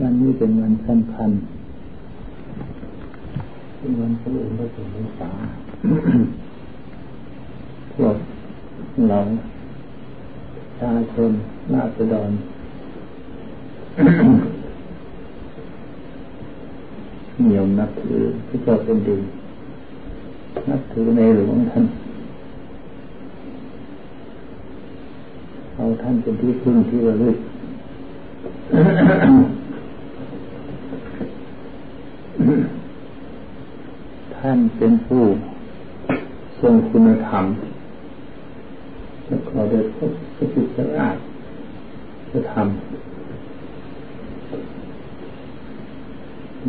[0.00, 1.30] วันนี้เป็นวันสำคัญ
[3.78, 5.30] เป็นวันพระองค์พระสมษา
[7.94, 8.16] พวก
[9.08, 9.18] เรา
[10.78, 11.32] ชาชน
[11.72, 12.30] นาษฎร
[17.42, 19.22] เหนียวนับถือพระเจ้าเป็นดิน
[20.70, 21.84] นับถือในหลวงท่าน
[25.74, 27.38] เอาท่านเป็นที่พึ่งที่ระลึก
[34.36, 35.22] ท่าน เป็นผู้
[36.60, 37.44] ทรงคุณธรรม
[39.26, 41.16] และขอเดชพระพุทธราช
[42.30, 42.64] จะทำ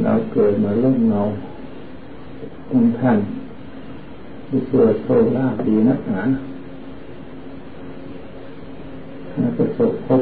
[0.04, 1.22] เราเกิดมาโล่มเงา
[2.72, 3.18] องท่าน
[4.48, 6.22] ที่เกิดโชคลาภดีนักหนา
[9.32, 10.22] แล้วประสบพบ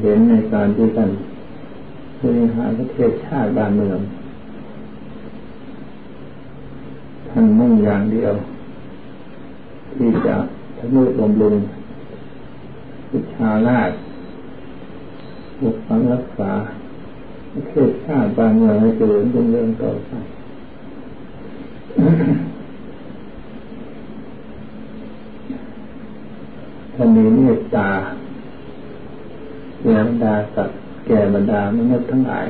[0.00, 1.10] เห็นในการที่ท่าน
[2.20, 4.00] บริหารประเทศชาติบ้านเมือง
[7.36, 8.34] ท่านมุ่งอย่างเดียว
[9.94, 10.36] ที่จะ
[10.78, 11.54] ทะนุบำรุง
[13.10, 13.90] วิชาราช
[15.60, 16.52] ปกปักรักษา
[17.52, 20.10] ประเทศชาติบานเมืองให้เจริญรุ่งเรืองต่อไป
[26.94, 27.88] ท่านมีเมตตา
[29.82, 32.46] แก่บรรดาสัตว์แก่บรรดามนุษย์ทั้งหลาย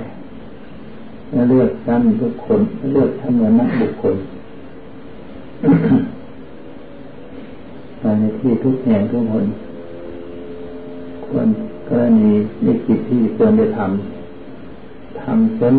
[1.48, 2.60] เลือกท่านทุกคน
[2.92, 4.16] เลือกท่านเหมือนนักบุคคล
[8.00, 9.46] ในที่ทุกแห่งทุกคน
[11.26, 11.48] ควร
[11.88, 12.30] กรณี
[12.62, 15.76] ในกิจที่ควรจะทำทำจน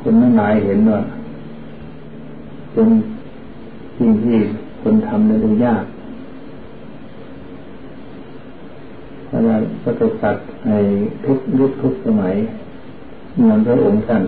[0.00, 1.00] คนทั้งหลายเห็นว่า
[2.72, 2.88] เป็น
[3.98, 4.36] สิ่งที่
[4.82, 5.84] คนทำได้ดูยาก
[9.26, 10.72] เพราะว่าพระกษัตริย์ใน
[11.24, 12.34] ทุกยุคทุกสมัย
[13.34, 14.22] เหมือนพระองค์ท่าน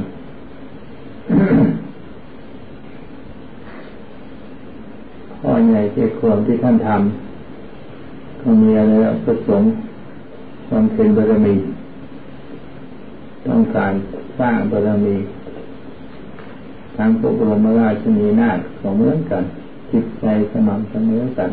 [5.39, 8.93] ข้อ ใหญ่เกี่ยวกับที่ท่านทำก็มีอะไร
[9.27, 9.71] ประสงค์
[10.69, 11.55] ความเป็นบารมี
[13.47, 13.93] ต้องการ
[14.39, 15.17] สร้างบารมี
[16.97, 19.45] ทั้งพระบรมราชินีนาถของเหมือนกัน
[19.93, 21.51] จิตใจสม่ำเสมอกัน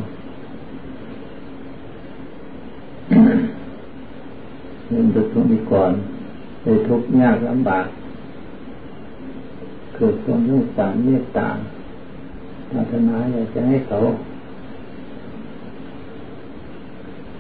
[4.88, 5.92] เรื่องดุทุกข์ก่อน
[6.64, 7.86] ในทุกข์ยากลำบาก
[9.96, 11.50] เกิดความสงสารเมตตา
[12.72, 13.98] ปรารถนาอยากจะให้เขา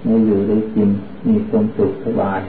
[0.03, 0.89] ไม่อยู่ได้กิน
[1.27, 2.41] มีความสุขสบาย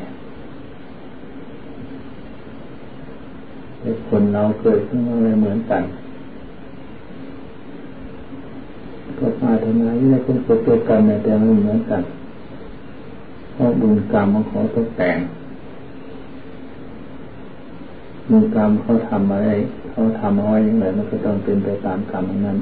[3.80, 5.82] แต่คนเราเกิดขึ้นมาเหมือนกัน
[9.18, 12.02] ก็ปรารถนาที่จะเป็นสุขเดียวกันแต่ไม่เหมือนกัน
[13.52, 15.18] เพราะบุญกรรมมันขอตกแต่ง
[18.30, 19.50] บุญกรรมเขาทำอะไร
[19.92, 22.58] เขาทำเอาไว้อย่างไรมันก็ต้องเป็นไปตามกรรมนั้น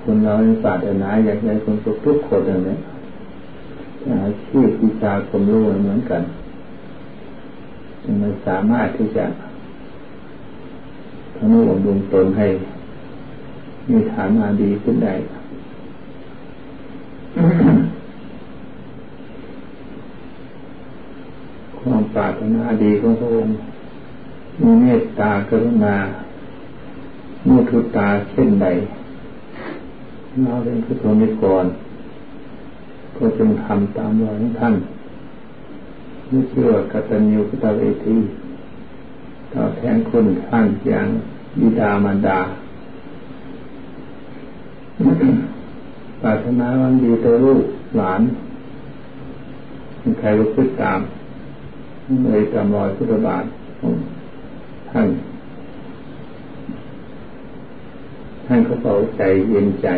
[0.00, 2.76] คนเราในศาสนาอยากได้คนสุขทุกคนอย่างนี้
[4.06, 6.22] อาชีพวิชาความรู้เหมือนกัน
[8.02, 9.24] จึงไม่สามารถที่จะ
[11.36, 12.46] ทำให้อบรมตนให้
[13.90, 15.14] มีฐานะดีขึ้นได้
[21.82, 23.54] ความปรารถนาดีของพระองค์
[24.60, 25.96] มีเมตตากรุณา
[27.46, 28.66] มุทุตาเช่นใด
[30.42, 31.64] เราเป็นผู้ทนิกร
[33.16, 34.74] ก็จงทำตามรอยของท่าน
[36.28, 38.16] ไม่เชื่อกตัญญูกตเวที
[39.52, 41.08] ต่อแทนคุณท่านอย่าง
[41.60, 42.40] บิดามารดา
[46.22, 47.62] ปรารถนาวันดีต่อลูก
[47.96, 48.22] หลาน
[50.18, 51.00] ใครรู้พึกตาม
[52.24, 53.44] เลยตามรอยพุทธบาท
[53.80, 53.94] ของ
[54.90, 55.08] ท่าน
[58.46, 59.88] ท่านเขาเบาใจเย็นใจ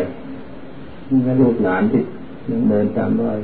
[1.09, 2.01] นี่ก็ลูกหลานที่
[2.49, 3.39] ยังเดินตามรอย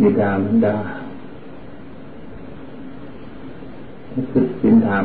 [0.00, 0.76] บิดามันดา
[4.32, 5.04] พุทธสินธรรม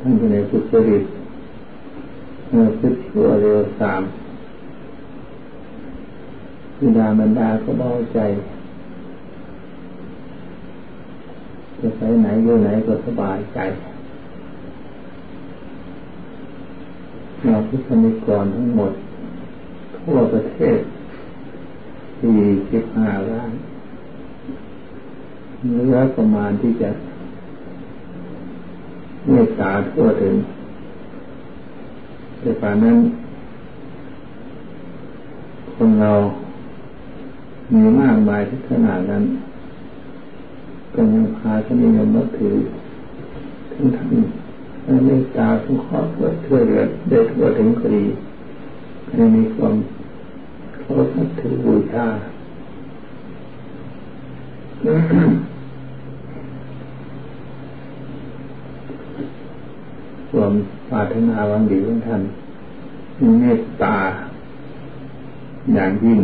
[0.00, 1.04] ท่านอยู่ในพุทธจริต
[2.48, 4.02] เมื่อพุทธชั่วเร็วสาม
[6.78, 8.18] บิดามันดาก็เบาใจ
[11.82, 13.58] จะไปไหนอยู่ไหนก็สบายใจ
[17.44, 18.92] เราพุทธนิกรทั้งหมด
[19.96, 20.78] ทั่วประเทศ
[22.20, 22.40] สี่
[22.70, 23.52] สิบห้าล้าน
[25.66, 26.90] เหลือประมาณที่จะ
[29.28, 30.34] เมตตาทั่วถึง
[32.40, 32.96] แต่ป่านนั้น
[35.74, 36.12] คนเรา
[37.74, 39.24] มีมากมายที่ขนาดนั้น
[40.94, 42.56] ก็ยังพาท่านนมนับถือ
[43.72, 46.10] ถึงท่านเมตตาสงเคราะห์
[46.44, 48.04] ช่วยเหลือได้ทั่วถึงคดี
[49.14, 49.74] ให้มีความ
[50.80, 51.08] เคารพ
[51.40, 52.06] ถือบูชา
[60.30, 60.52] ความ
[60.88, 62.22] ปรารถนาวันดีของท่าน
[63.18, 63.96] มีเมตตา
[65.74, 66.20] อย่างยิ่ง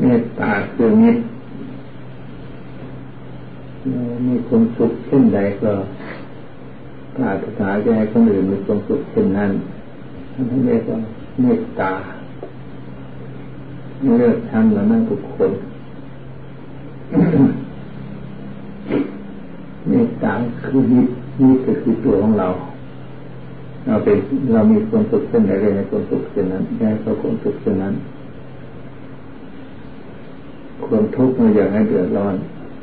[0.00, 1.20] เมตตาคือมิตร
[4.28, 5.72] มีความสุขเช่นใดก็
[7.16, 9.50] ปรารถนาจะให้คนอื่นมีความสุขเช่นนั้น
[10.34, 10.98] ท่านเรียกว่า
[11.40, 11.92] เมตตา
[14.18, 15.50] เลือกทำแล้วนั่งบุคคล
[19.88, 20.32] เมตตา
[20.66, 21.10] คือมิตร
[21.40, 22.48] นี่ก็คือตัวของเรา
[23.86, 24.16] เราเป็น
[24.52, 27.94] เรามีความสุขเช่นใดเลยในความสุขเช่นนั้นได้ก็ความสุขเช่นนั้น
[30.86, 32.34] ความทุกข์ไม่อยากให้เดือดร้อน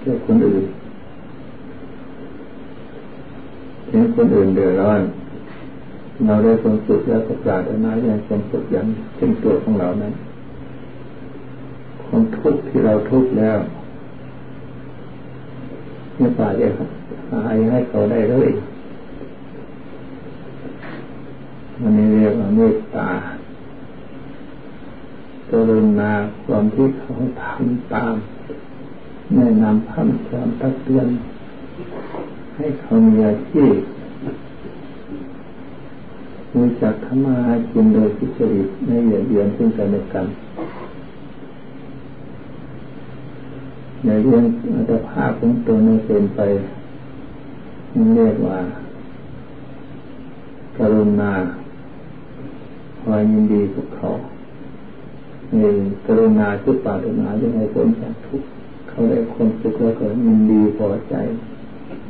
[0.02, 0.64] แก่คนอื่น
[3.90, 5.02] เห็นคนอื่นเดือดร้อน
[6.26, 10.14] เราได้ความสุขแล้วก็ปรารถนาอย่างความสุขอย่างเช่นตัวของเรานั้น
[12.08, 13.58] ความทุกข์ที่เราทุกข์แล้ว
[16.18, 16.64] ไม่ปรารถ
[17.30, 18.50] นาหายให้เขาได้เลย
[21.82, 23.10] มันนี้เรียกว่าเมตตา
[25.52, 26.12] กรุณา
[26.46, 27.14] ความที่เขา
[27.44, 28.16] ทำตาม
[29.34, 31.08] แนะนำพัฒสอนตักเตือน
[32.58, 33.76] ให้เขามีอาชีพ
[36.56, 40.26] รู้จักทำมาหากินโดยสุจริตในเหยียดเยียนซึ่งกันและกัน
[44.06, 44.44] ในเรื่อง
[44.76, 46.42] อัตภาพของตนไม่เป็นไป
[48.16, 48.60] เรียกว่า
[50.78, 51.32] กรุณา
[53.02, 54.08] คอยยินดีกับเขา
[55.58, 55.62] ใน
[56.06, 58.48] กรุณาคือปรารถนาจะให้พ้นจากทุกข์
[58.90, 61.16] เขาได้ความสุขแล้วก็ยินดีพอใจ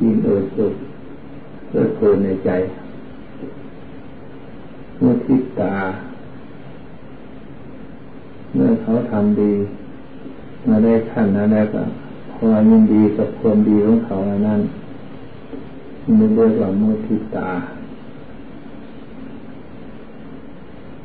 [0.02, 0.74] ยินเอิบสุข
[1.70, 2.50] เลิดเพลินในใจ
[5.02, 5.74] มุทิตา
[8.54, 9.52] เมื่อเขาทำดี
[10.68, 11.82] มาได้ขั้นนั้นแล้วก็
[12.36, 14.16] พอยินดีกับความดีของเขา
[14.48, 14.60] นั้น
[16.18, 17.50] นี่เรียกว่ามุทิตา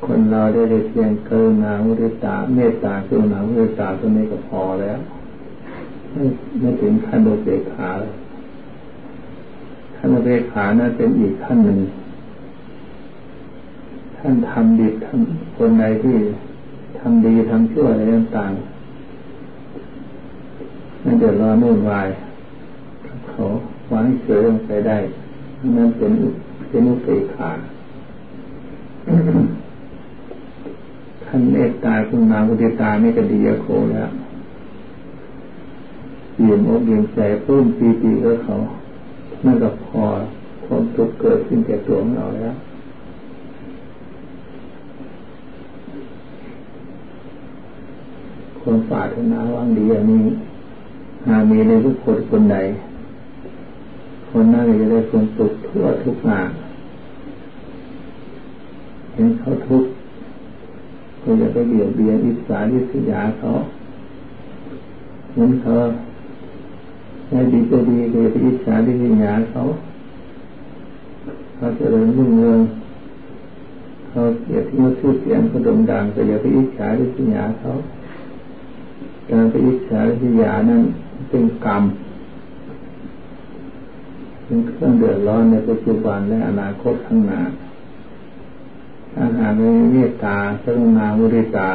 [0.05, 4.99] คนเราได้ได้เพียงกรุณามุทิตา เมตตากรุณามุทิตาตัวนี้ก็พอแล้ว
[6.11, 6.23] ไม่
[6.59, 7.89] ไม่ถึงขั้นโลเบขา
[10.05, 11.79] ขั้นโลเบขานั้นเป็นอีกขั้นหนึ่ง
[14.17, 16.15] ท่านทำดีทำคนใดที่
[16.97, 18.61] ทำดีทำชั่วอะไรต่างๆ
[21.03, 22.07] นั่นเดือดร้อนวุ่นวาย
[23.27, 23.43] เขา
[23.91, 24.97] วางเฉยลงไปได้
[25.77, 26.11] นั่นเป็น
[26.69, 27.51] เป็นอุเบกขา
[31.23, 34.09] ท่านเมตตาคุณนาบุติตาไม่ก็ดีโคแล้ว
[36.39, 38.55] เยี่ยมอกเยี่ยมใจพุ่มปีติก็เขา
[39.45, 40.03] นั่นก็พอ
[40.65, 42.55] ความทุกข์เกิดขึ้นแก่ตัวของเราแล้ว
[48.61, 50.25] ความปรารถนาวังดีอย่างนี้
[51.27, 52.57] หามีในทุกคนคนใด
[54.29, 56.49] คนนั้นจะได้ความสุขทั่วทุกงาน
[59.13, 59.89] เห็นเขาทุกข์
[61.21, 63.49] ก็จะไปเบียดเบียนอิสาอิสยาเขา
[65.33, 65.73] เห็นเขา
[67.33, 69.61] ได้ดีก็ดีก็จะไปอิสาอิสยาเขา
[71.55, 72.59] เขาจะเริญรุ่งเรือง
[74.09, 77.71] เขาเกียรติยศชื่อเสียงก็โด่งดังก็อย่าไปอิจฉาอิสยาเขา
[79.29, 80.81] การไปอิจฉาอิสยานั้น
[81.29, 81.83] เป็นกรรม
[84.45, 87.41] เป็นเครื่องเดือดร้อนในปัจจุบันและอนาคตข้างหน้า
[89.13, 91.69] ถ้าหากไม่เมตตาสรุณามุริตา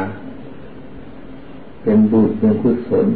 [1.82, 3.06] เป็นบุญเป็นกุศล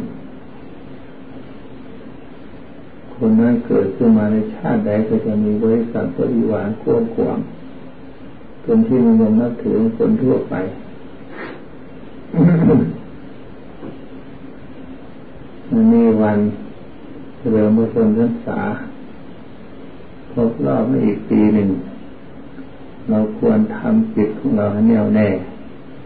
[3.17, 7.39] คนนั้นเกิดขึ้นมาในชาติใดก็จะมีบริษัทบริวารกว้างขวาง
[8.61, 10.53] เป็นที่นิยมนับถือคนทั่วไป
[15.69, 16.39] มันมีวัน
[17.51, 18.61] เริ่มมุสลิมศึกษา
[20.31, 21.69] ครบรอบมาอีกปีหนึ่ง
[23.09, 25.27] เราควรทำจิตของเราให้แน่วแน่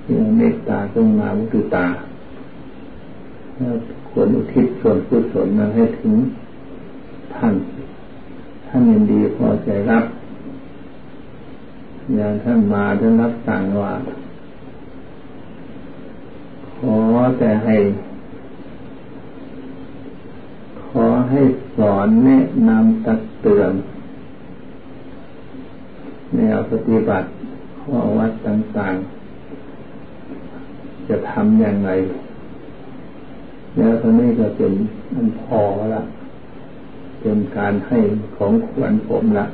[0.04, 1.88] เรื่องเมตตาต้องมาวุตตา
[3.56, 3.76] แล้ว
[4.10, 6.16] ควรอุทิศส่วนกุศลนั้นให้ถึง
[7.38, 7.56] ท่าน
[8.68, 10.06] ท่านยินดีพอใจรับ
[12.16, 13.94] อย่างท่านมาท่านรับสั่งว่า
[16.78, 16.96] ขอ
[17.38, 17.78] แต่ให้
[20.88, 21.42] ขอให้
[21.78, 23.74] สอนแนะนำตักเตือน
[26.36, 27.28] แนวปฏิบัติ
[27.82, 31.90] ข้อวัดต่างๆ จะทำยังไง
[33.78, 34.74] แล้วตอนนี้ก็เป็น
[35.14, 35.62] อันพอ
[35.96, 36.04] ละ
[37.22, 38.00] เป็นการให้
[38.36, 39.46] ของขวัญผมละ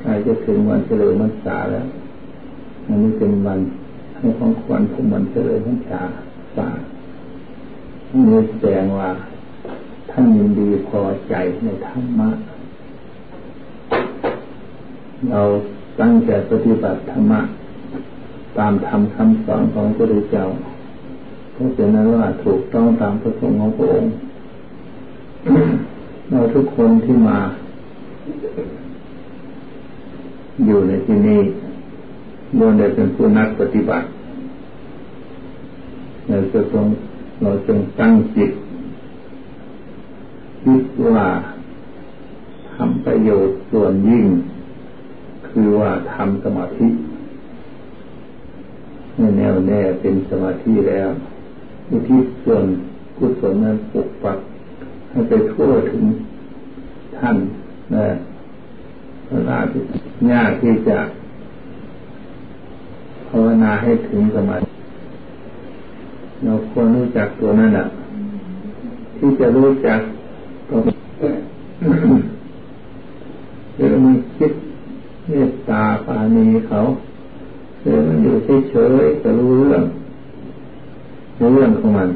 [0.00, 1.86] ใครจะถึงวันเฉลิมพรรษาแล้ว
[2.86, 3.60] อันนี้เป็นวัน
[4.16, 6.00] ให้ของขวัญผมวันเฉลิมพรรษา
[6.56, 6.68] สา
[8.12, 9.10] นี่แสดงว่า
[10.10, 12.30] ท่านยินดีพอใจในธรรมะ
[15.30, 15.42] เรา
[16.00, 17.40] ตั้งใจปฏิบัติธรรมะ
[18.58, 20.46] ตามธรรมคำสอนของพระพุทธเจ้า
[21.52, 24.12] เพระฉะนั้นว่าถูกต้องตามพระสงฆ์ของพระองค์
[26.30, 27.38] เราทุกคนที่มา
[30.66, 31.40] อยู่ในที่นี้
[32.58, 34.06] ล้วนได้เป็นผู้นักปฏิบัติ
[36.28, 36.86] เราจะต้อง
[37.42, 38.50] เราจงตั้งจิต
[40.62, 41.26] คิดว่า
[42.74, 44.26] ทำประโยชน์ส่วนยิ่ง
[45.48, 46.88] คือว่าทำสมาธิ
[49.36, 51.08] แน่วแน่เป็นสมาธิแล้ว
[51.90, 52.64] อุทิศส่วน
[53.18, 54.38] กุศลนั้นปกปัก
[55.12, 56.04] ให้ไปทั่วถึง
[57.16, 57.36] ท่าน
[57.94, 58.06] นะ
[59.28, 59.80] เวลาที่
[60.30, 60.98] ยากที่จะ
[63.28, 64.70] ภาวนาให้ถึงสมาธิ
[66.44, 67.86] เราควรรู้จักตัวนั้นอะ
[69.16, 70.00] ที่จะรู้จัก
[70.68, 70.78] ตัว
[73.76, 74.52] หรือมันคิด
[75.28, 76.78] เมตตาปานีเขา
[77.80, 78.34] หรือมันอยู่
[78.70, 79.82] เฉยๆจะรู้เรื่อง
[81.38, 82.08] รู้เรื่องของมัน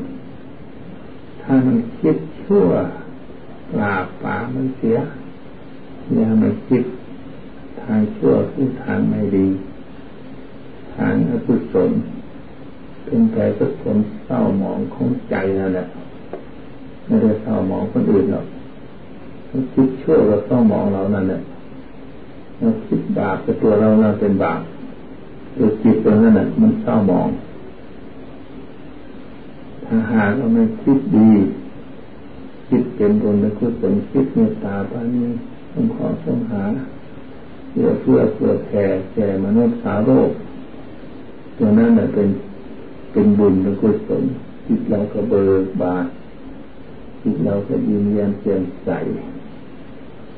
[1.43, 2.69] ถ้ามันคิด ชั่ว
[3.81, 4.97] ลาป่ามันเสีย
[6.15, 6.85] อย่ามันคิด
[7.83, 9.47] ทางชั่วผู้ทางไม่ดี
[10.97, 11.91] ทางอกุศล
[13.05, 15.87] เป็นแต่สักคนเศร้าหมองของใจนั่นแหละ
[17.07, 18.47] ไม่ได้เศร้าหมองคนอื่นหรอก
[19.75, 21.41] คิดชั่วเราเศร้าหมองเรานั่นแหละ
[22.59, 24.61] เราคิดบาปกับตัวเราเราเป็นบาป
[25.55, 27.29] ตัวจิตตัวนั้นน่ะมันเศร้าหมอง
[29.87, 31.31] ถ้าหากเราไม่คิดดี
[32.69, 35.25] คิดเป็นบุญและกุศลคิดเมตตาปานี
[35.73, 36.65] สงขอสงหา
[37.71, 40.31] เพื่อเพื่อเพื่อแผ่แก่มนุษย์สาโลก
[41.59, 42.29] ตัวนั้นน่ะเป็น
[43.13, 44.23] เป็นบุญเป็นกุศล
[44.67, 46.07] จิตเราก็เบิกบาน
[47.23, 48.89] จิตเราก็ยิ้มแย้มแจ่มใส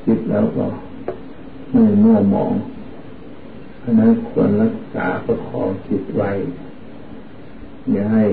[0.05, 0.67] จิตเราก็
[1.73, 2.53] ไม่มั่วหมอง
[3.79, 6.31] เพราะนั้นควรรักษาประคองจิตไว้
[7.91, 8.25] อย่าให้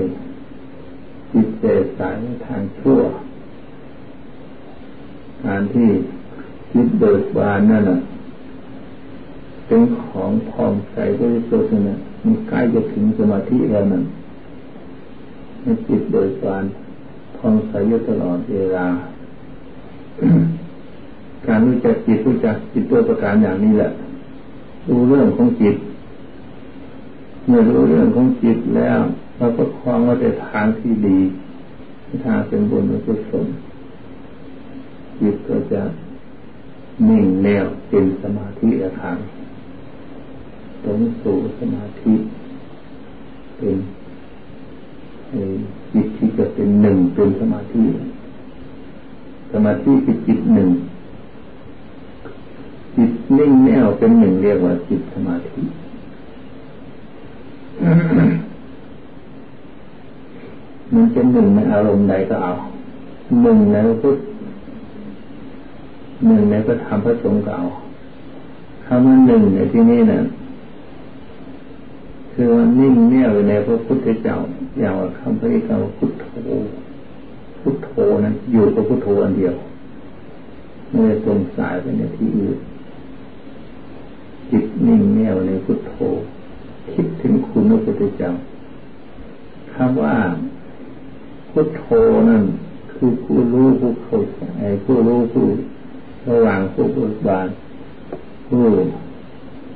[1.32, 1.64] จิตเส
[1.98, 2.14] สาย
[2.46, 3.00] ทางชั่ว
[5.46, 5.88] การที่
[6.72, 7.98] จิตเบิกบานนั่นแหะ
[9.66, 14.04] เป็นของพองใสบริสุทธิ์นั่นมันใกล้จะถึงสมาธิแล้วนั่น
[15.62, 16.64] ให้จิตเบิกบาน
[17.36, 18.86] พองใสอยู่ตลอดเวลา
[21.46, 23.90] การรู้จักจิตรู้จักจิตตัวประการอย่างนี้แหละ
[24.88, 25.76] รู้เรื่องของจิต
[27.46, 29.00] เมื่อรู้เรื่องของจิตแล้ว
[29.38, 31.18] เราก็คลองว่าจะทางที่ดี
[32.24, 33.46] ทางเป็นบุญเป็นกุศล
[35.20, 35.82] จิตก็จะ
[37.08, 39.18] นิ่งแนวเป็นสมาธิอาคาร
[40.84, 42.14] ตรงสู่สมาธิ
[43.58, 43.76] เป็น
[45.92, 47.82] จิตที่จะเป็นหนึ่งเป็นสมาธิ
[49.52, 50.70] สมาธิคือจิตหนึ่ง
[52.96, 55.62] จิตนิ่งแน่วเป็นหนึ่งเรียกว่าจิตสมาธิ
[60.92, 62.52] มันจะหนึ่งในอารมณ์ใดก็เอา
[63.42, 64.18] หนึ่งในพุทธ
[66.24, 67.66] หนึ่งในพระธรรมพระสงฆ์เก็เอา
[68.86, 70.20] คำว่าหนึ่งในที่นี้นะ่ะ
[72.32, 74.36] คือว่านิ่งแน่วในพระพุทธเจ้า
[74.78, 76.26] อย่างว่าคำพระอิกาพุทโธ
[77.60, 77.90] พุทโธ
[78.24, 79.54] นั้นอยู่กับพุทโธอันเดียว
[80.88, 82.58] ไม่ได้ตรงสายไปในที่อื่น
[84.50, 85.94] จิตนิ่งแน่วในพุทโธ
[86.92, 88.32] คิดถึงคุณพระพุทธเจ้า
[89.74, 90.16] คำว่า
[91.50, 91.84] พุทโธ
[92.28, 92.42] นั่น
[92.92, 94.42] คือผู้รู้ผู้เข้าใจ
[94.84, 95.46] ผู้รู้ผู้
[96.28, 97.48] ระหว่างผู้เบิกบาน
[98.46, 98.64] ผู้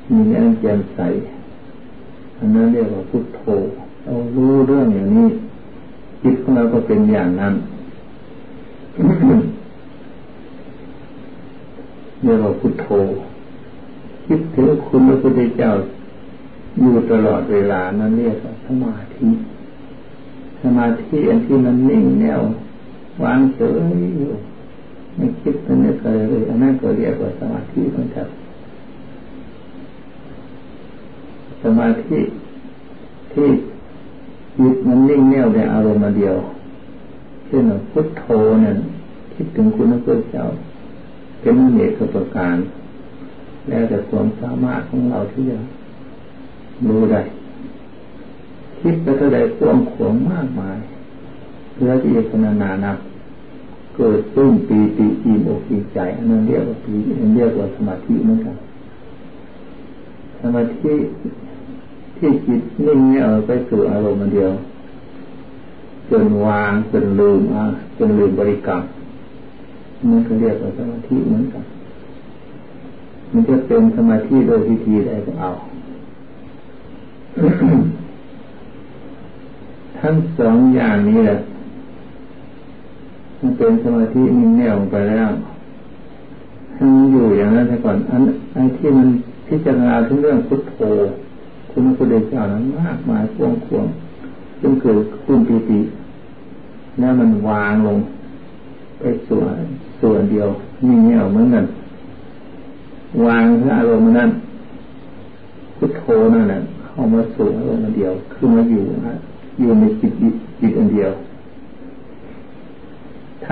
[0.09, 0.99] มีแง่แจ่มใส
[2.37, 3.41] อันนั้นเรียกว่าพุทโธ
[4.03, 5.27] เรารู้เรื่องอย่างนี้
[6.23, 7.53] จิตของเราก็เป็นอย่างนั้น
[12.23, 12.87] เรียกว่าพุทโธ
[14.25, 15.71] คิดถึงคุณพระพุทธเจ้า
[16.79, 19.27] อยู่ตลอดเวลานั้นเรียกว่าสมาธิ
[20.61, 22.41] สมาธิอันที่มันนิ่งแน่ว
[23.23, 23.77] วางเฉย
[24.17, 24.31] อยู่
[25.15, 28.27] ไม่คิดม่นึกอะไรเลยอันนั้นก็เรียกว่าสมาธิเหมือนกัน
[31.63, 32.19] สมาธิ
[33.33, 33.49] ที่
[34.57, 36.35] จิตมันนิ่งแน่วในอารมณ์เดียว
[37.45, 38.23] เช่นพุทโธ
[38.61, 38.73] เนี่ย
[39.33, 40.45] คิดถึงคุณพระเจ้า
[41.39, 42.55] เป็นเหตุประการ
[43.69, 45.57] แล้วแต่ความสามารถของเราที่จะ
[46.87, 47.21] รู้ได้
[48.79, 50.77] คิดไปเท่าใดกวงขวงมากมาย
[51.73, 52.97] เพื่อที่จะนานานับ
[53.95, 58.55] เกิดตุ้มปีติอิ่มอกอิ่มใจอันนั้นเรียกว่าปีอันเรียกว่าสมาธิเหมือนกัน
[60.41, 60.93] สมาธิ
[62.17, 64.51] ที่จิตนิ่งเนี่ยเอาไปสู่อารมณ์เดียว
[66.09, 67.63] จนวางจนลืมอะ
[67.97, 68.81] จนลืมบริกรรม
[70.09, 71.65] มันก็เรียกว่าสมาธิเหมือนกัน
[73.31, 75.49] มันจะเป็นสมาธิโดยวิธีใดก็เอา
[79.99, 81.37] ทั้งสองอย่างนี้แหละ
[83.41, 85.29] มันเป็นสมาธินิ่งแน่วไปแล้ว
[86.75, 88.21] ให้มันอยู่อย่างนั้นไปก่อน อัน
[88.53, 89.07] ไอ้ที่มัน
[89.47, 90.77] พิจารณาถึงเรื่องพุทโธ
[91.71, 93.85] คุณพระพุทธเจ้านั้นมากมายพวงควง
[94.61, 95.79] จนเกิดคุณปีติ
[96.99, 97.97] แล้วมันวางลง
[98.99, 99.53] ไปส่วน
[100.01, 100.47] ส่วนเดียว
[100.85, 101.65] นี่เงี้ยเหมือนกัน
[103.25, 104.29] วางพระอารมณ์นั้น
[105.77, 109.15] พุทโธนั่นแหละเข้ามาสู่อารมณ์เดียวคือมาอยู่นะ
[109.59, 110.13] อยู่ในจิต
[110.59, 111.11] จิตอันเดียว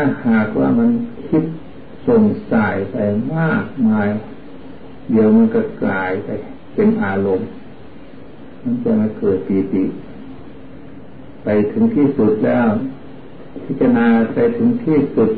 [0.02, 0.90] ถ้าหากว่ามัน
[1.28, 1.44] คิด
[2.08, 2.98] ส่งสายไป
[3.36, 4.10] มากมาย
[5.12, 6.30] เดี๋ยวมันก็กลายไป
[6.74, 7.50] เป็นอารมณ์
[8.64, 9.84] มันจะมาเกิดปีติ
[11.44, 12.68] ไปถึงที่สุดแล้ว
[13.66, 15.32] พิจารณาไปถึงที่สุด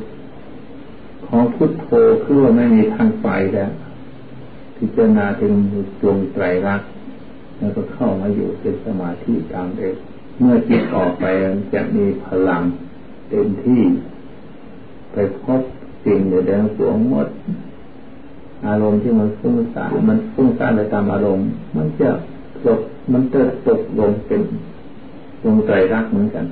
[1.28, 1.90] ของพุทโธ
[2.24, 3.72] คือว่าไม่มีทางไปแล้ว
[4.78, 5.54] พิจารณาถึง
[6.02, 6.90] ดวงไตรลักษณ์
[7.58, 9.96] แล้วก็เข้ามาอยู่เป็นสมาธิตามเด็ก
[10.38, 11.26] เมื่อจิตออกไป
[11.74, 12.64] จะมีพลัง
[13.30, 13.82] เต็มที่
[15.14, 15.62] ไปพบ
[16.04, 17.28] สิ่งเดิมสวงหมด
[18.68, 22.10] อารมณ์ที่มันฟุ้งซ่านมันฟุ้งซ่านไปตามอารมณ์ มันจะ
[22.66, 22.80] ตก
[23.12, 24.42] มันจะตกลงเป็น
[25.46, 26.46] ลงใจรักเหมือนกัน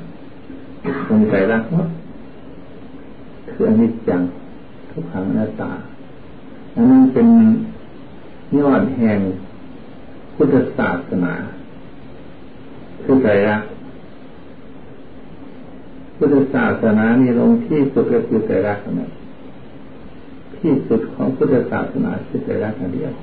[1.09, 1.87] ลงใจรักหมด
[3.49, 4.21] คืออนิจจัง
[4.91, 5.71] ทุกขังหน้าตา
[6.75, 7.27] อันนั้นเป็น
[8.59, 9.19] ยอดแห่ง
[10.35, 11.33] พุทธศาสนา
[13.03, 13.61] คือใจรัก
[16.19, 19.09] พุทธศาสนานี่ลงที่สุดก็คือใจรักนะ
[20.57, 23.13] ที่สุดของพุทธศาสนาคือใจรักนเดียว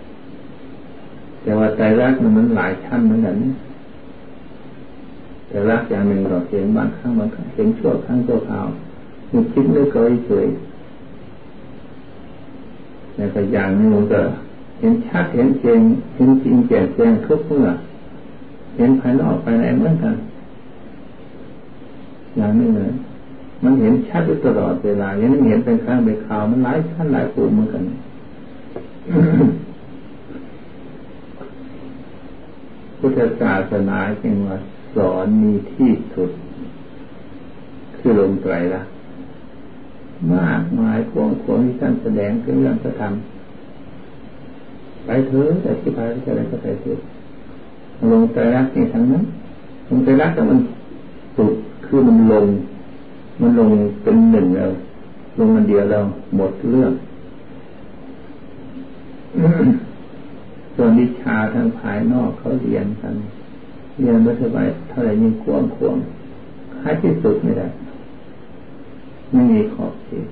[1.42, 3.54] แต่ว่าใจรักมันหลายชั้นเหมือนกันนะ
[5.48, 8.66] แต่รักอย่างหนึ่งเราเห็นบางครั้งบางครั้งเห็นชั่วครั้งชั่วคราว
[9.32, 10.46] มันคิดนึกก็เฉย
[13.14, 14.20] แต่ก็อย่างนึงมันก็
[14.78, 15.80] เห็นชัดเห็นเจง
[16.14, 17.68] เห็นจริงแจ่มแจ้งทุกเมื่อ
[18.76, 20.14] เห็นภายนอกภายในเหมือนกัน
[22.36, 22.92] อย่างนี้เลย
[23.62, 27.82] มันเห็นชัดอยู่ตลอดเวลาอย่างนี้เห็นเป็นครั้งเป็นคราวมันหลายชั้นหลายภูมิเหมือนกัน
[32.98, 34.56] พุทธศาสนาจึงว่า
[34.94, 36.30] สอนมีที่สุด
[37.96, 38.82] คือลงไตรละ
[40.32, 43.12] มากมายพวงพวงที่ท่านแสดงเรื่องพระธรรม
[45.04, 46.98] ไปเถอะแต่ที่พายจะอะไรก็ไปเถอะ
[48.12, 49.22] ลงไตรลักษณ์ในทั้งนั้น
[49.88, 50.60] ลงไตรลักษณ์มัน
[51.36, 51.54] สุด
[51.86, 52.46] คือมันลง
[53.40, 53.68] มันลง
[54.02, 54.70] เป็นหนึ่งแล้ว
[55.38, 56.04] ลงมันเดียวแล้ว
[56.36, 56.92] หมดเรื่อง
[60.74, 63.14] ส่วนวิชาทางภายนอกเขาเรียนกัน
[63.98, 65.96] เรียนไม่สบายเท่าไหร่ยิ่งควงควง
[66.80, 67.66] ท้ายที่สุดไม่ได้
[69.30, 70.28] ไม่มีขอบเขต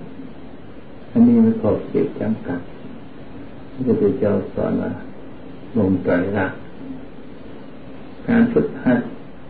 [1.10, 2.60] อันนี้มันขอบเขตจำกัด
[3.72, 4.92] พระพุทธเจ้าสอนว่า
[5.78, 6.46] ลงใจละ
[8.26, 8.98] การฝึกหัด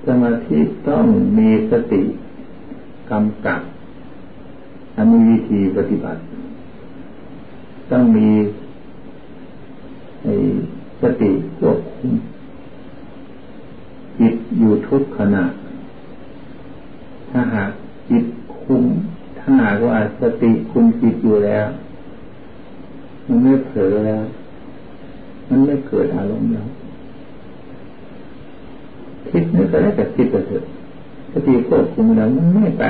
[0.06, 1.04] สมาธิต้อง
[1.38, 2.02] มีสติ
[3.10, 3.60] กำกับ
[4.96, 6.20] อันมีวิธีปฏิบัติ
[7.90, 8.28] ต้องมี
[11.02, 12.12] สติควบคุม
[14.18, 15.44] จิตอยู่ทุกขณะ
[17.30, 17.70] ถ้าหาก
[18.10, 18.24] จิต
[18.62, 18.82] คุม
[19.38, 21.66] ถ้าหากว่าสติคุมจิตอยู่แล้ว
[23.26, 24.24] มันไม่เผลอแล้ว
[25.48, 26.68] มันไม่เกิดอารมณ์แล้ว
[29.36, 30.64] คิดนึกอะไรแต่คิดไปเถอะ
[31.32, 32.84] สติควบคุมแล้วมันไม่ไป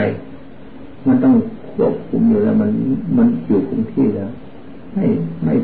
[1.07, 1.35] มันต้อง
[1.74, 2.70] ควบคุมอยู่แล้วมัน
[3.16, 4.30] มันอยู่คงที่แล้ว
[4.94, 5.04] ไม่
[5.44, 5.54] ไม่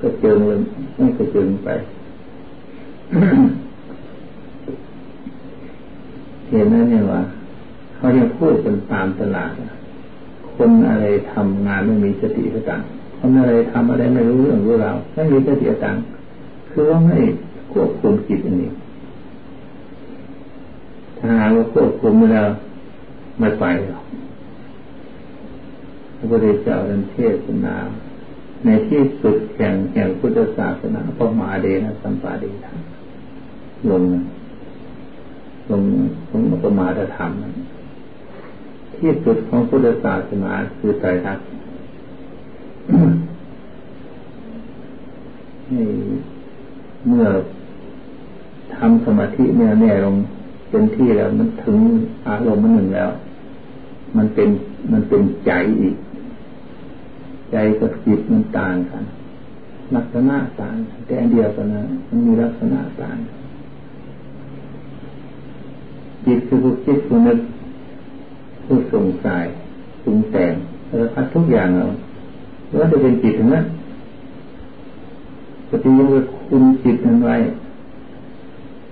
[0.00, 0.58] กระเจิงเลย
[0.96, 1.68] ไม่กระเจิงไป
[6.48, 7.20] เห็นนั่นเนี่ยว่า
[7.96, 9.52] เขาจะพูดเป็นตามตลาด
[10.56, 12.80] คนอะไรทำงานไม่มีสติสตัง
[13.18, 15.96] คนอะไรทำอะไรไม่รู้เรื่องรู้ราวไม่มีสติสตัง
[16.70, 17.18] คือว่าไม่
[17.72, 18.70] ควบคุมจิตอันนี้
[21.20, 22.42] ถ้าหากว่าควบคุมไม่แล้
[23.38, 24.04] ไม่ไปหรอก
[26.16, 27.76] พระพุทธเจ้าดันเทศนา
[28.64, 32.74] ในที่สุดแห่งแห่งพุทธศาสนาพระมาเดนะสัมปาเดทา
[33.90, 34.02] ลง
[35.70, 35.82] ลง
[36.30, 37.30] ลงประมาทธรรม
[38.96, 41.38] ที่สุดของพุทธศาสนาคือใจรัก
[47.08, 47.26] เมื่อ
[48.76, 50.16] ทำสมาธิเนี่ยแน่ลง
[50.70, 51.78] เต็มที่แล้วมันถึง
[52.28, 53.10] อารมณ์มันหนึ่งแล้ว
[54.16, 54.48] มันเป็น
[54.92, 55.96] มันเป็นใจอีก
[57.52, 59.04] ใจกับจิตมันต่างกัน
[59.94, 60.74] ลักษณะต่าง
[61.06, 63.16] แต่เดียวกันนะมันมีลักษณะต่าง
[66.26, 67.38] จิตคือผู้คิดผู้นึก
[68.64, 69.44] ผู้สงสัย
[70.02, 70.52] ปรุงแต่ง
[70.86, 71.86] แล้วพัดทุกอย่างเรา
[72.70, 73.62] แล้วจะเป็นจิตนะ
[75.68, 76.08] ปฏิยัง
[76.48, 77.36] คุมจิตนั้นไว้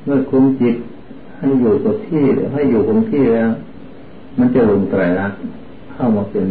[0.05, 0.77] เมื่อคุมจิต
[1.39, 2.23] ให้อยู่กับที่
[2.53, 3.51] ให้อยู่คงที่แล้ว
[4.39, 5.41] มันจะลงไตรลักษณ์
[5.93, 6.47] เข้ามาเป็น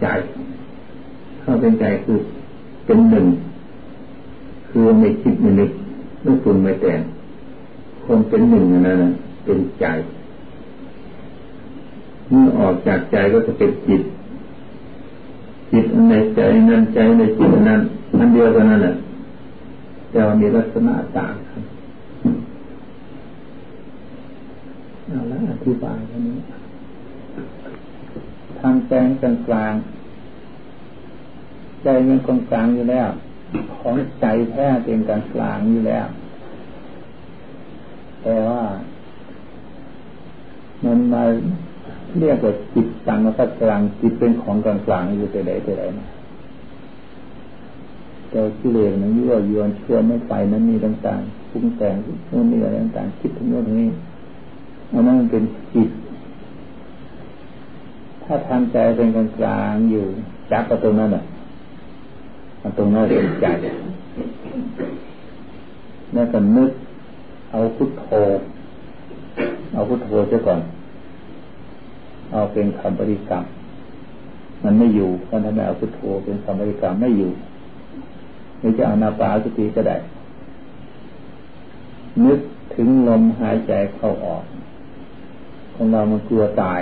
[0.00, 0.06] ใจ
[1.40, 2.18] เข้าเป็นใจคือ
[2.84, 3.26] เป็นหนึ่ง
[4.68, 5.70] คือไม่คิดไม่นึก
[6.22, 7.00] ไม่ปรุงไม่แต่ง
[8.04, 9.02] คนเป็นหนึ่งนั่น
[9.44, 9.86] เป็นใจ
[12.28, 14.02] เมื่อออกจากใจก็จะเป็นจิต
[15.72, 17.80] จิตในใจนั้นใจในจิตนั้น
[18.18, 18.94] อันเดียวกันนั่นแหละ
[20.10, 21.62] แต่ว่ามีลักษณะต่างครับ
[25.08, 26.38] เอาละอ ธิบายอันนี้
[28.60, 29.74] ทางใจกลางกลาง
[31.82, 33.08] ใจมันกลางกลางอยู่แล้ว
[33.76, 36.06] ของใจแท้เป็นกลางกลางอยู่แล้ว
[38.22, 38.62] แต่ว่า
[40.84, 41.22] มันมา
[42.20, 46.06] เรียกว่าจิตต่างกับกลางจิตเป็นของกลางกลางอยู่แต่ใดแต่ใดนะ
[48.30, 51.94] แต่กิเลสมันยั่วยวนชวนไม่ไปนั้นมีต่างๆปรุงแต่ง
[52.30, 53.90] นู่นนี่อะไรต่างๆคิดทั้งโน้นทั้งนี้
[54.92, 55.44] อันนั้นเป็น
[55.74, 55.90] จิต
[58.24, 60.04] ถ้าทำใจเป็นกลางกลางอยู่
[60.50, 61.22] จับกับตรงนั้นอะ
[62.78, 63.46] ตรงนั้นเป็นใจ
[66.14, 66.70] แล้วก็นึก
[67.50, 68.06] เอาพุทโธ
[69.72, 70.60] เอาพุทโธเสียก่อน
[72.32, 73.44] เอาเป็นคำบริกรรม
[74.64, 77.30] มันไม่อยู่เพราะถ้าไมเอาพุทโธเป็นคำบริกรรมไม่อยู่
[78.58, 79.96] หรือจะเอานาปาสติก็ได้
[82.24, 82.38] นึก
[82.74, 84.42] ถึงลมหายใจเข้าออก
[85.76, 86.80] ของเรามันกลัวตาย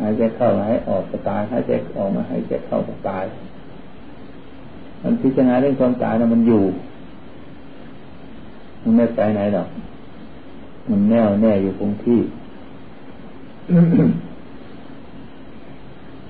[0.00, 3.24] หายใจเข้าหายออกก็ตายหายใจออกมาหายใจเข้าก็ตาย
[5.02, 6.64] มันพิจารณาเรื่องความตายนะมันอยู่
[8.82, 9.68] มันไม่ไปไหนหรอก
[10.90, 12.20] มันแน่วแน่อยู่คงที่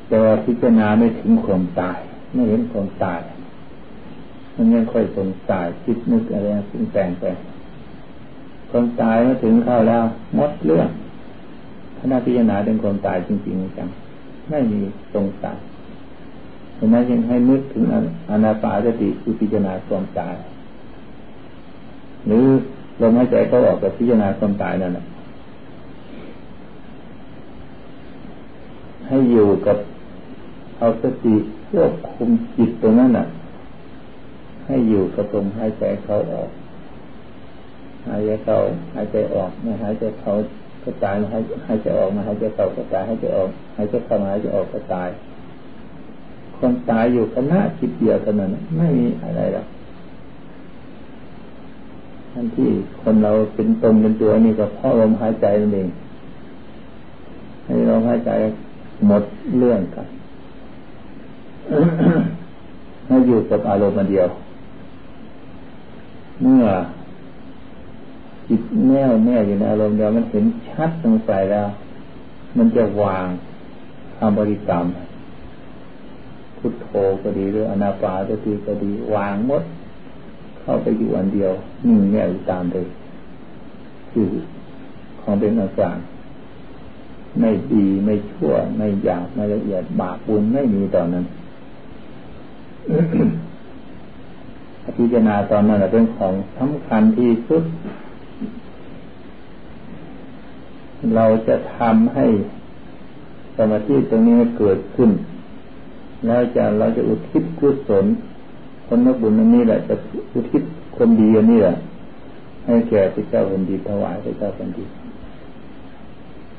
[0.08, 1.98] แต่พิจารณาไม่ถึงความตาย
[2.34, 3.20] ไม่เห็นความตาย
[4.56, 7.24] มันยังค่อยสงสัยคิดนึกอะไรสิ่งแต่งไป
[8.70, 10.02] ความตายมาถึงเข้าแล้ว
[10.36, 10.88] หมดเรื่อง
[12.04, 13.88] ขณะพิจารณาเรื่องความตายจริงๆจัง
[14.50, 14.80] ไม่มี
[15.14, 15.56] ตรงสัย
[16.74, 17.84] เพราะนั้นยังให้นึกถึง
[18.30, 20.34] อนาปาสติคือพิจารณาความตาย
[22.26, 22.44] หรือ
[23.00, 25.04] ลมหายใจเขาออกกับพิจารณาความตายนั่นแหละ
[29.06, 29.76] ให้อยู่กับ
[30.78, 31.34] เอาสติ
[31.70, 33.26] ควบคุมจิตตรงนั้นน่ะ
[34.66, 36.50] ให้อยู่กับลมหายใจเขาออก
[38.08, 38.56] หายใจเข้า
[38.94, 40.32] หายใจออกไม่หายใจเขา
[40.84, 45.08] ก็ตายให้ให้จะออกมาให้จะเข้าก็ตายให้จะออกให้จะเข้ามาให้จะออกก็ตาย
[46.58, 49.66] คนตายอยู่คณะคิดเดียวกันนั้นไม่มีอะไรหรอก
[52.32, 52.70] ท่านที่
[53.02, 55.88] คนเราเป็นตนเป็นตัวนี่ก็เพราะลมหายใจนั่นเอง
[57.64, 58.30] ให้ลมหายใจ
[59.06, 59.22] หมด
[59.58, 60.06] เรื่องกัน
[63.06, 64.28] ให้อยู่กับอารมณ์เดียว
[66.42, 66.64] เมื่อ
[68.48, 71.68] จิตแน่วแน่อยู่ในอารมณ์เดียวมันเห็นชัดตรงใจแล้ว
[72.56, 73.26] มันจะวาง
[74.16, 74.86] คำบริกรรม
[76.58, 76.88] พุทโธ
[77.22, 79.62] ก็ดีหรืออนาปาสติก็ดีวางหมด
[80.60, 81.52] เข้าไปอยู่อันเดียว
[81.86, 82.86] นิ่งแน่วตามเลย
[84.10, 84.28] คือ
[85.20, 85.96] ของเป็นอาการ
[87.40, 91.24] ไม่ดีไม่ชั่ว ไม่หยาบไม่ละเอียดบาปบุญไม่มีตอนนั้น
[94.96, 97.62] พิจารณาตอนนั้นเป็นของสำคัญที่สุด
[101.16, 102.26] เราจะทำให้
[103.56, 105.10] สมาธิตรงนี้เกิดขึ้น
[106.26, 108.04] แล้วจะเราจะอุทิศกุศล
[108.86, 109.94] คนนักบุญนี้แหละจะ
[110.34, 110.62] อุทิศ
[110.96, 111.76] คนดีอันนี้แหละ
[112.66, 114.88] ให้แก่พระเจ้าแผ่นดินถวายพระเจ้าแผ่นดิน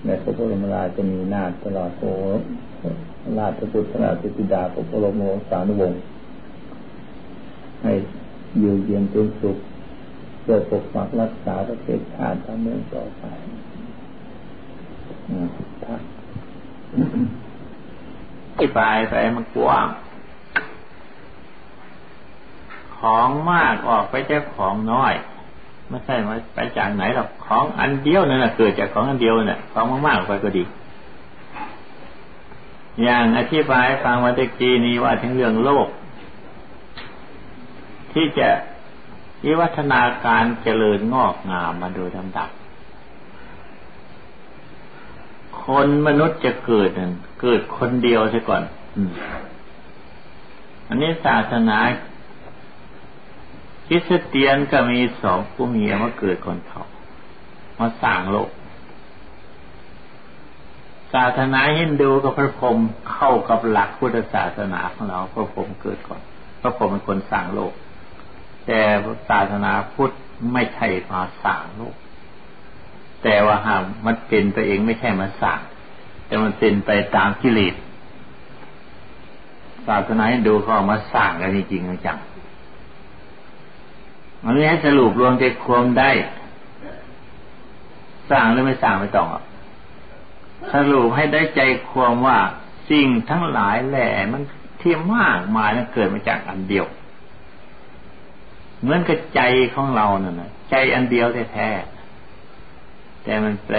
[0.05, 2.03] ในพระพุทธมราจะมีนาตลอดโอ
[3.39, 5.99] ราชพุทธราชธิดาพระพุทธโมสานุวงศ์
[7.83, 7.93] ให้
[8.59, 9.57] อยู่เย็นเป็นสุข
[10.41, 13.23] เพื่อปกปักรักษาประเทศชาติทั้งเมืองต่อไป
[18.55, 19.87] ที่ปลายไปมันกว้าง
[22.97, 25.13] ของมากออกไปจากของน้อย
[25.89, 30.63] ไม่ใช่มาไปจากไหนหรอก ของอันเดียวนั่นแหะเกิดจากของอันเดียวเนี่ยของมากๆไปก็ดี
[33.03, 35.87] อย่างอธิบายฟังวันตะกี้นี้ว่าถึงเรื่องโลก
[38.13, 38.49] ที่จะ
[39.45, 42.49] วิวัฒนาการเจริญงอกงามมาโดยลำดับ
[45.65, 46.89] คนมนุษย์จะเกิด
[47.41, 48.63] เกิดคนเดียวใช่ก่อน
[50.87, 51.77] อันนี้ศาสนา
[53.87, 56.83] คริสเตียนก็มีสองผู้เมียมาเกิดคนเขา
[57.79, 58.49] มาสร้างโลก
[61.13, 62.77] ศาสนาฮินดูกับพระพรหม
[63.11, 66.21] เข้ากับหลักพุทธศาสนาของเราพระพรหมเกิดก่อน
[66.61, 67.73] พระพรหมเป็นคนสร้างโลก
[68.65, 68.81] แต่
[69.29, 70.11] ศาสนาพุทธ
[70.53, 71.95] ไม่ใช่มาสร้างโลก
[73.23, 75.59] แต่ว่าหากมันเป็นตัวเองไม่ใช่มาสร้าง
[76.25, 77.75] แต่มันเป็นไปตามกิเลส
[79.87, 82.17] ศาสนาฮินดูเขาเอมาสร้างกันจริงจัง
[84.43, 86.11] มันไม่ให้สรุปรวมใจความได้
[88.31, 89.27] สร้างหรือไม่สร้างไม่ต้อง
[90.73, 92.37] สรุปให้ได้ใจความว่า
[92.89, 94.41] สิ่งทั้งหลายแหล่มัน
[94.81, 96.85] ที่มากมายนั้นเกิดมาจากอันเดียว
[98.81, 99.41] เหมือนกับใจ
[99.75, 101.92] ของเราเนี่ยนะใจอันเดียวแท้ๆ
[103.23, 103.77] แต่มันแปล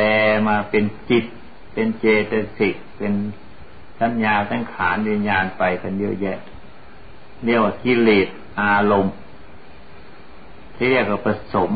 [0.48, 1.24] มาเป็นจิต
[1.72, 3.12] เป็นเจตสิก เป็น
[4.00, 6.38] สัญญาสังขารวิญญาณไปกันเยอะแยะ
[7.44, 8.28] เรียกว่ากิเลส
[8.60, 9.14] อารมณ์
[10.76, 11.70] ที่เรียกว่าผสม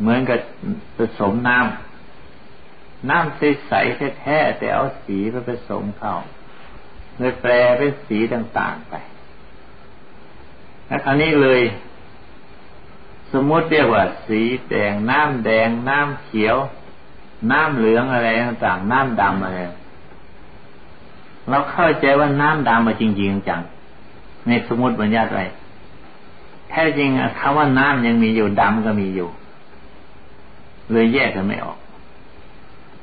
[0.00, 0.38] เหมือนกับ
[0.96, 6.14] ผสมน้ำน้ำใสๆแท้ๆแต่เอาสีไปผสมเข้า
[7.18, 8.94] เลยแปลเป็นสีต่างๆไป
[10.86, 11.62] แล้วคราวนี้เลย
[13.32, 16.56] สมมติเรียกว่าสีแดงน้ำแดงน้ำเขียว
[17.50, 19.60] น้ำเหลืองอะไรต่างๆน้ำดำอะไร
[21.48, 23.60] เราเข้าใจว่าน้ำดำมาจริงๆจัง
[24.46, 25.44] ในสมมติบัญญัติไว้
[26.68, 29.28] แท้จริงคำว่าน้ำยังมีอยู่ดำก็มีอยู่
[30.90, 31.78] เลยแยกกันไม่ออก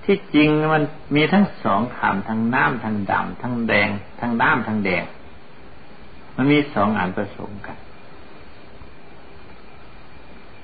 [0.03, 0.83] ที่จริงมัน
[1.15, 3.89] มีทั้งสองคำทั้งน้ำทั้งดำทั้งแดง
[4.19, 5.03] ทั้งน้ำทั้งแดง
[6.35, 7.77] มันมีสองอันผสมกัน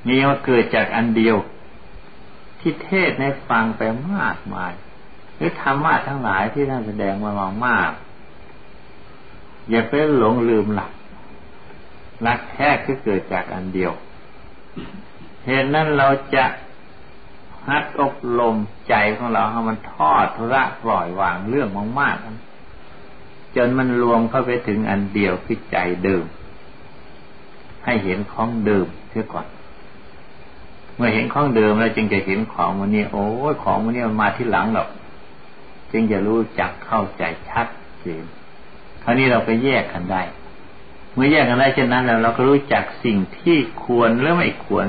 [0.07, 1.35] มีว่าเกิดจากอันเดียว
[2.59, 3.81] ที่เทศในฟังไป
[4.13, 4.73] มากมาย
[5.35, 7.91] หรือธรรมะทั้งหลายที่ท่านแสดงมามามาก
[9.69, 10.91] อย่าไปหลงลืมหลัก
[12.25, 13.91] รักแท้คือเกิดจากอันเดียว
[15.45, 16.45] เหตุนั้นเราจะ
[17.67, 18.55] ฮัดอบรม
[18.87, 26.25] ใจของเราให้มันทอดทุระปล่อยวางเรื่องมากๆจนมันรวมเข้าไปถึงอันเดียวคือใจเดิม
[27.85, 29.47] ให้เห็นของเดิมเสียก่อน
[30.95, 34.87] เมื่อเห็นของเดิมแล้วจึงจะเห็นของวันนี้ โอ้ยของวันนี้มันมาที่หลังหรอก
[35.91, 37.67] จึงจะรู้จักเข้าใจชัด
[38.01, 38.23] เจน
[39.03, 40.21] คราวนี้เราไปแยกกันได้
[41.13, 44.87] เมื่อแยกกันได้เช่นนั้นแล้วเราก็รู้จักสิ่งที่ควรหรือไม่ควร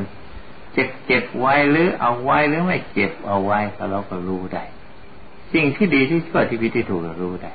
[0.77, 4.64] จะเก็บไว้หรือเอาไว้หรือไม่เก็บเอาไว้ก็เราก็รู้ได้
[5.53, 7.53] สิ่งที่ดีที่ชั่วที่ผิดที่ถูกเรารู้ได้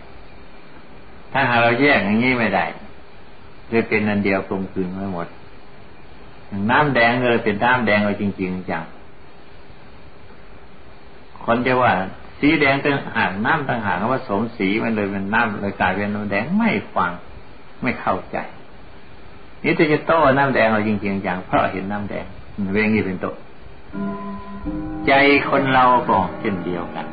[1.32, 2.66] ถ้าหากเราแยกอย่างนี้ไม่ได้
[3.70, 5.28] เลยเป็นอันเดียวกลมกลืนไม่หมด
[6.70, 8.84] น้ำแดงเลยเป็นน้ำแดงเลยจริง ๆจัง
[11.44, 11.92] คนจะว่า
[12.40, 17.12] สีแดงต่างหากน้ำต่างหากว่าสมสีมันเลยเป็นน้ำเลยกลายเป็นน้ำแดงไม่ฟัง
[17.82, 18.38] ไม่เข้าใจ
[19.64, 22.26] นี่จะโต้น้ำแดงเราจริงๆอย่างเพราะเห็นน้ำแดง
[22.74, 23.26] เวงนี้เป็นโต
[25.08, 25.12] ใจ
[25.50, 27.06] คนเราก็เช่นเดียวกัน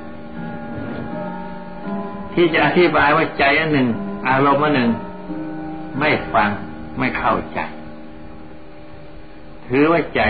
[2.35, 3.89] ที่จะอธิบายว่าใจอันหนึ่ง
[4.29, 4.91] อารมณ์อันหนึ่ง
[5.99, 6.49] ไม่ฟัง
[6.99, 7.59] ไม่เข้าใจ
[9.69, 10.21] ถือว่าใจ